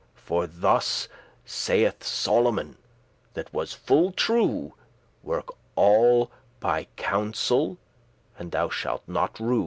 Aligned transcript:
For 0.15 0.47
thus 0.47 1.07
saith 1.45 2.03
Solomon, 2.03 2.77
that 3.35 3.53
was 3.53 3.73
full 3.73 4.11
true: 4.11 4.73
Work 5.21 5.49
all 5.75 6.31
by 6.59 6.85
counsel, 6.95 7.77
and 8.39 8.51
thou 8.51 8.67
shalt 8.71 9.03
not 9.05 9.39
rue*. 9.39 9.59